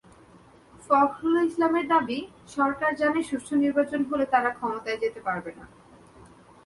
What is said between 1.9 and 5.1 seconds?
দাবি, সরকার জানে সুষ্ঠু নির্বাচন হলে তারা ক্ষমতায়